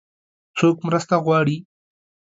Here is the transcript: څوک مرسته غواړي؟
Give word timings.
څوک 0.57 0.77
مرسته 0.87 1.15
غواړي؟ 1.25 1.57